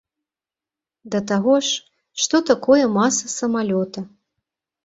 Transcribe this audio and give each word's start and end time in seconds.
Да 1.15 1.19
таго 1.33 1.55
ж, 1.67 1.85
што 2.23 2.35
такое 2.51 2.81
маса 2.97 3.25
самалёта? 3.37 3.99